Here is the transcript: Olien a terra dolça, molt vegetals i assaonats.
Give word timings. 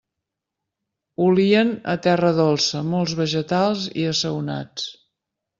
Olien 1.25 1.75
a 1.93 1.95
terra 2.07 2.33
dolça, 2.39 2.83
molt 2.95 3.15
vegetals 3.23 3.87
i 4.05 4.11
assaonats. 4.15 4.91